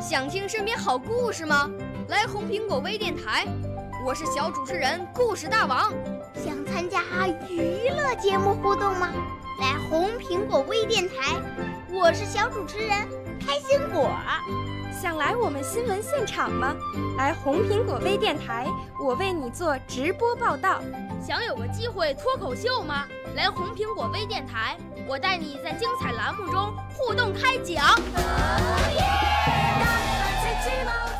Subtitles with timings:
[0.00, 1.68] 想听身边好故事吗？
[2.08, 3.46] 来红苹果微电台，
[4.02, 5.92] 我是小主持人故事大王。
[6.42, 7.02] 想参加
[7.50, 9.10] 娱乐节目互动吗？
[9.60, 11.36] 来红苹果微电台，
[11.92, 12.90] 我是小主持人
[13.46, 14.10] 开心果。
[15.00, 16.76] 想来我们新闻现场吗？
[17.16, 18.66] 来红苹果微电台，
[19.02, 20.82] 我为你做直播报道。
[21.26, 23.08] 想有个机会脱口秀吗？
[23.34, 24.76] 来红苹果微电台，
[25.08, 27.96] 我带你在精彩栏目中互动开讲。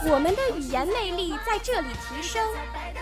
[0.07, 2.47] 我们的语言魅力在这里提升，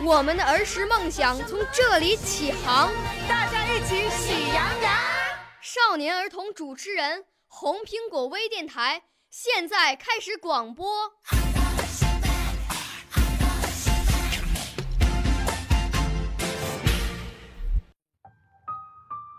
[0.01, 2.88] 我们的儿时梦想从这里起航。
[3.29, 4.95] 大家一起喜羊羊。
[5.60, 9.02] 少年儿童主持人，红苹果微电台
[9.41, 10.84] 现在开始广播。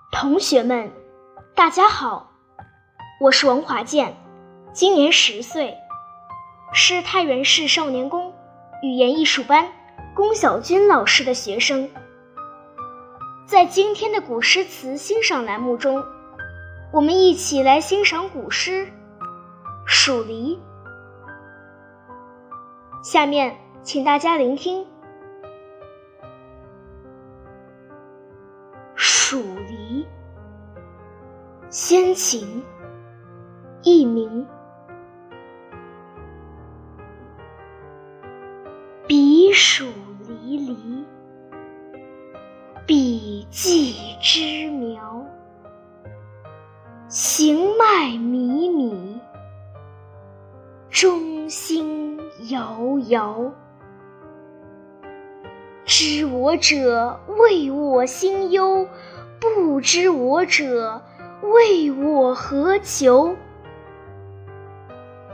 [0.09, 0.89] 同学们，
[1.53, 2.31] 大家好，
[3.19, 4.15] 我是王华健，
[4.71, 5.75] 今年十岁。
[6.71, 8.33] 是太原市少年宫
[8.81, 9.69] 语言艺术班
[10.15, 11.91] 龚小军老师的学生。
[13.45, 16.01] 在今天的古诗词欣赏栏目中，
[16.93, 18.85] 我们一起来欣赏古诗
[19.91, 20.55] 《蜀离》。
[23.03, 24.83] 下面，请大家聆听
[28.95, 30.03] 《蜀离》，
[31.71, 32.63] 先秦，
[33.81, 34.45] 佚名。
[50.99, 52.19] 中心
[52.49, 53.53] 遥遥。
[55.85, 58.85] 知我者，谓我心忧；
[59.39, 61.01] 不知我者，
[61.41, 63.37] 谓我何求？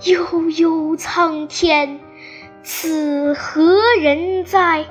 [0.03, 1.99] 悠悠苍天。
[2.61, 4.86] 此何人哉？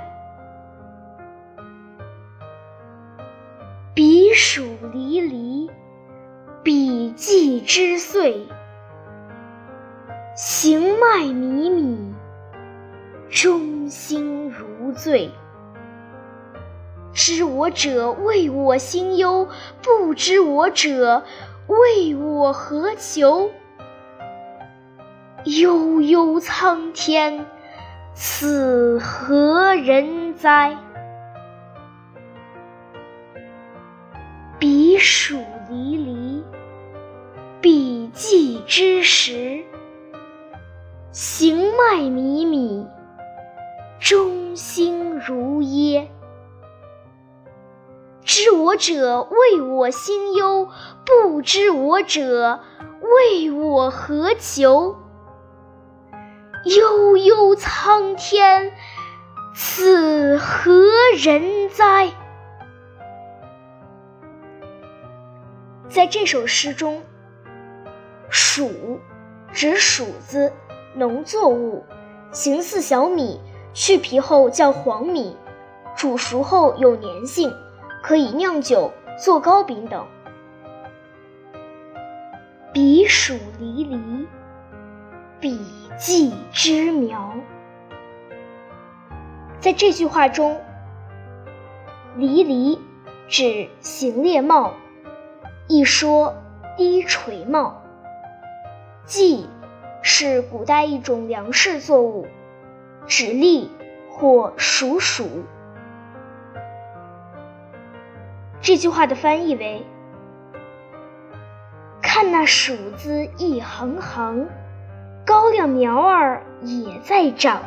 [3.95, 5.71] 彼黍离离，
[6.65, 8.49] 彼稷之穗。
[10.37, 12.13] 行迈靡靡，
[13.31, 15.31] 中心如醉。
[17.13, 19.47] 知我者，谓我心忧；
[19.81, 21.23] 不知我者，
[21.69, 23.49] 谓我何求？
[25.45, 27.47] 悠悠苍天。
[28.13, 30.77] 此何人哉？
[34.59, 35.39] 彼黍
[35.71, 36.45] 离离，
[37.61, 39.65] 彼稷之时。
[41.15, 42.89] 行迈靡靡，
[44.01, 46.11] 中心如噎。
[48.25, 50.67] 知我者，谓我心忧；
[51.07, 52.59] 不知我者，
[53.01, 54.97] 谓我何求？
[56.65, 58.73] 悠悠苍天，
[59.55, 60.73] 此何
[61.17, 62.11] 人哉？
[65.89, 67.05] 在这首诗中
[68.33, 68.99] ，“黍”
[69.55, 70.53] 指黍子，
[70.95, 71.85] 农作物，
[72.31, 73.41] 形似小米，
[73.73, 75.37] 去皮后叫黄米，
[75.97, 77.53] 煮熟后有粘性，
[78.03, 80.07] 可以酿酒、做糕饼等。
[82.73, 84.27] 彼黍离离。
[85.41, 85.61] 彼
[85.99, 87.35] 稷之苗，
[89.61, 90.59] 在这句话中
[92.17, 92.81] ，“离离”
[93.29, 94.73] 指行列帽，
[95.69, 96.35] 一说
[96.79, 97.83] 低垂帽。
[99.05, 99.47] 稷
[100.07, 102.27] 是古代一种粮食作物，
[103.07, 103.71] 指栗
[104.11, 105.25] 或黍黍。
[108.61, 109.83] 这句话的翻译为：
[112.03, 114.47] 看那黍子一行行。
[115.25, 117.63] 高粱苗儿也在长，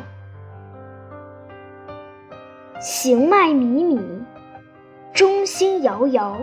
[2.78, 4.00] 行迈靡靡，
[5.12, 6.36] 中心摇摇。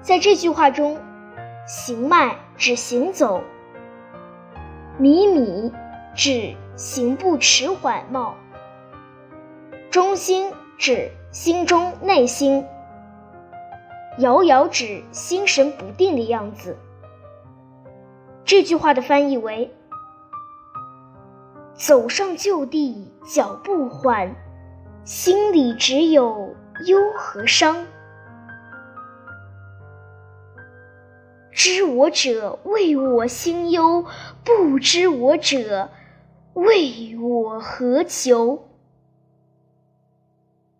[0.00, 0.98] 在这句话中，
[1.64, 3.44] 行迈指行走，
[4.98, 5.70] 米米
[6.14, 8.34] 指行步迟缓冒，
[9.90, 12.64] 中心指心中内心，
[14.16, 16.78] 摇摇指心神不定的样子。
[18.42, 19.70] 这句话的翻译为：
[21.74, 24.34] 走上就地，脚步缓，
[25.04, 26.54] 心里只有
[26.86, 27.84] 忧和伤。
[31.68, 34.04] 知我者，谓我心忧；
[34.44, 35.90] 不知我者，
[36.54, 38.68] 谓我何求？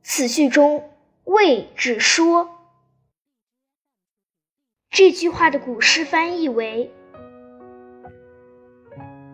[0.05, 0.89] 此句中
[1.27, 2.51] “谓”指说。
[4.89, 6.93] 这句话的古诗翻译为。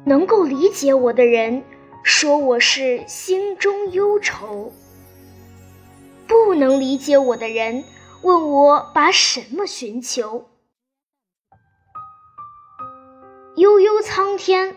[0.06, 1.62] 能够理解我的人
[2.02, 4.72] 说我是心中忧愁；
[6.26, 7.84] 不能理解我的人
[8.22, 10.46] 问我把什么寻求。
[14.02, 14.76] 苍天，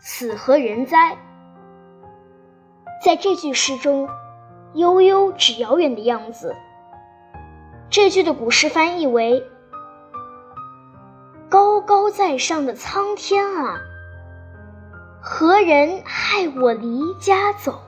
[0.00, 1.16] 此何人哉？
[3.04, 4.08] 在这句诗中
[4.74, 6.54] ，“悠悠”指遥远的样子。
[7.88, 9.48] 这句的古诗翻译为
[11.48, 13.78] ：“高高在上的苍天啊，
[15.22, 17.80] 何人害我离家走？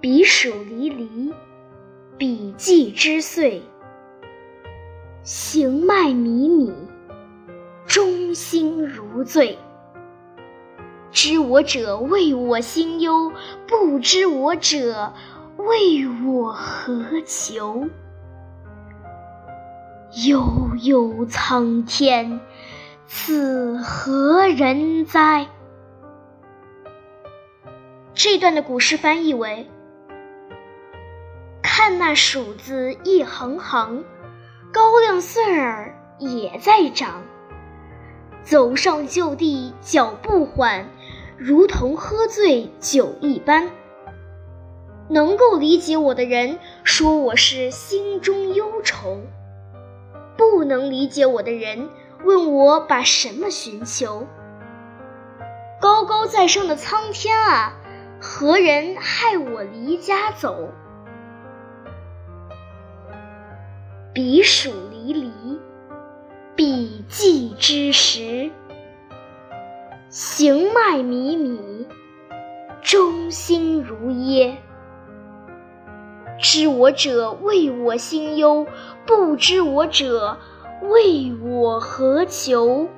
[0.00, 1.34] 彼黍离离，
[2.16, 3.62] 彼稷之岁。”
[5.30, 6.72] 行迈靡靡，
[7.86, 9.58] 中心如醉。
[11.12, 13.30] 知我者谓我心忧，
[13.66, 15.12] 不知我者
[15.58, 17.90] 谓我何求？
[20.26, 22.40] 悠悠苍天，
[23.06, 25.46] 此何人哉？
[28.14, 29.68] 这段的古诗翻译为：
[31.62, 34.02] 看那黍子一行行。
[34.70, 37.22] 高粱穗儿也在长，
[38.42, 40.86] 走上就地脚步缓，
[41.38, 43.70] 如同喝醉酒一般。
[45.08, 49.22] 能够理解我的人说我是心中忧愁，
[50.36, 51.88] 不能理解我的人
[52.24, 54.26] 问我把什么寻求。
[55.80, 57.72] 高高在上的苍天啊，
[58.20, 60.68] 何人害我离家走？
[64.18, 65.30] 彼黍离离，
[66.56, 68.50] 彼稷之实。
[70.08, 71.86] 行迈靡靡，
[72.82, 74.58] 中心如噎。
[76.40, 78.66] 知我者谓我心忧，
[79.06, 80.36] 不知我者
[80.82, 82.88] 谓我何求？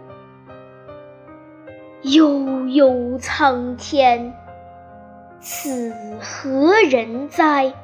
[2.01, 4.33] 悠悠苍天，
[5.39, 7.75] 此何人哉？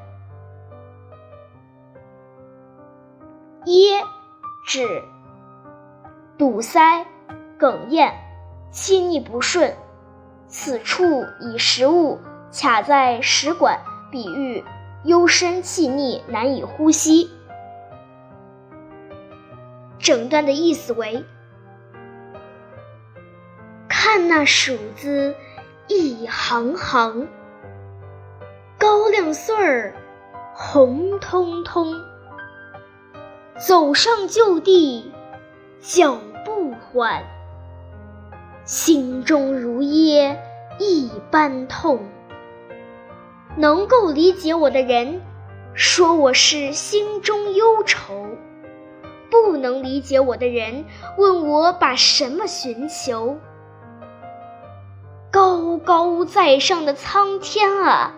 [3.67, 4.01] 噎，
[4.65, 5.03] 指
[6.39, 7.05] 堵塞、
[7.59, 8.15] 哽咽、
[8.71, 9.75] 气逆不顺。
[10.47, 12.21] 此处以食物
[12.53, 13.81] 卡在食管，
[14.13, 14.65] 比喻
[15.03, 17.29] 幽深气逆，难以呼吸。
[19.99, 21.25] 整段的意思为：
[23.89, 25.35] 看那鼠子
[25.89, 27.27] 一行行，
[28.79, 29.93] 高粱穗儿
[30.55, 32.16] 红彤彤。
[33.59, 35.11] 走上旧地，
[35.81, 37.25] 脚步缓，
[38.67, 40.37] 心中如噎
[40.79, 42.01] 一般痛。
[43.57, 45.23] 能够理解我的人，
[45.73, 48.13] 说我是心中忧愁；
[49.31, 50.85] 不能理解我的人，
[51.17, 53.39] 问我把什么寻求。
[55.31, 58.13] 高高在上的苍天啊，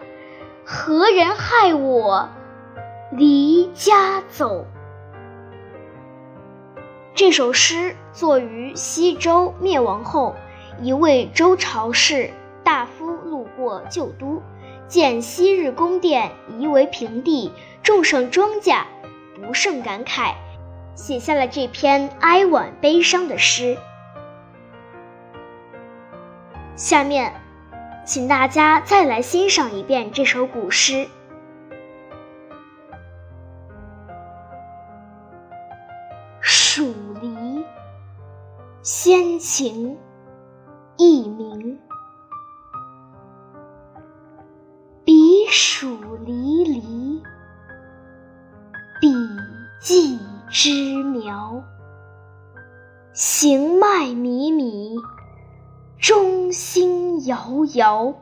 [0.65, 2.29] 何人害我
[3.13, 4.67] 离家走？
[7.19, 10.37] 这首诗作于西周灭亡后，
[10.81, 12.31] 一位周朝士
[12.63, 14.41] 大夫路过旧都，
[14.87, 16.31] 见昔日宫殿
[16.61, 17.51] 夷为平地，
[17.83, 18.85] 种上庄稼，
[19.35, 20.35] 不胜感慨，
[20.95, 23.77] 写下了这篇哀婉悲伤的诗。
[26.77, 27.33] 下面，
[28.07, 31.09] 请大家再来欣赏一遍这首古诗。
[36.41, 37.08] 黍离，
[38.81, 39.99] 先秦，
[40.97, 41.79] 佚名。
[45.05, 47.21] 彼黍离离，
[49.01, 49.13] 彼
[49.81, 50.19] 稷
[50.49, 51.61] 之苗。
[53.13, 54.97] 行迈靡靡，
[55.99, 58.15] 中心摇摇。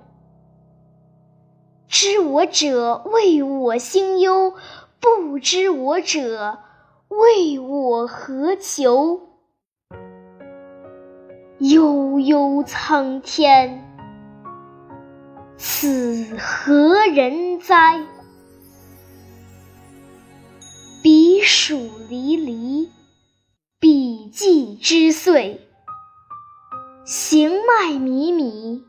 [1.86, 4.54] 知我者谓我心忧，
[5.00, 6.60] 不知我者。
[7.08, 9.25] 谓我何求？
[11.68, 13.82] 悠悠苍天，
[15.56, 18.06] 此何人哉？
[21.02, 22.88] 彼黍离离，
[23.80, 25.66] 彼稷之岁。
[27.04, 28.84] 行迈靡靡，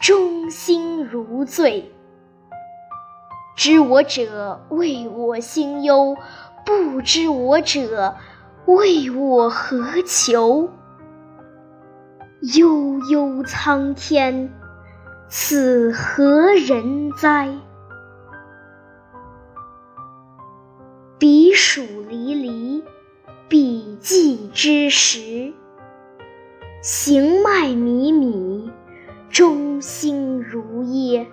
[0.00, 1.92] 中心如醉。
[3.54, 6.16] 知我者谓我心忧。
[6.64, 8.16] 不知我者，
[8.64, 10.70] 谓我何求？
[12.40, 14.52] 悠悠苍天，
[15.28, 17.48] 此何人哉？
[21.18, 22.84] 彼黍离离，
[23.48, 25.52] 彼稷之实。
[26.80, 28.70] 行迈靡靡，
[29.28, 31.26] 中心如耶。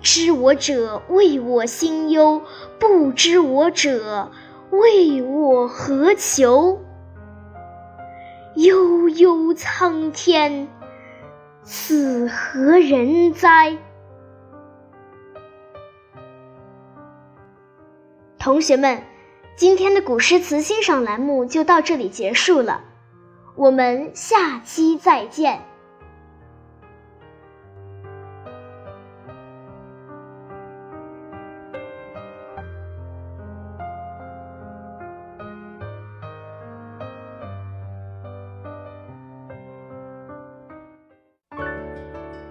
[0.00, 2.42] 知我者谓我心忧，
[2.80, 4.32] 不知我者
[4.70, 6.80] 谓我何求？
[8.60, 10.68] 悠悠苍天，
[11.62, 13.78] 此何人哉？
[18.38, 19.02] 同学们，
[19.56, 22.84] 今天的古诗词欣赏栏目就到这里结束了，
[23.56, 25.62] 我们下期再见。